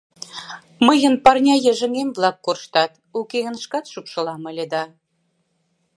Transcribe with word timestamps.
Мыйын 0.87 1.15
парня 1.23 1.55
йыжыҥем-влак 1.65 2.37
корштат, 2.45 2.91
уке 3.19 3.37
гын 3.45 3.55
шкат 3.63 3.85
шупшылам 3.91 4.41
ыле 4.51 4.65
да... 4.73 4.83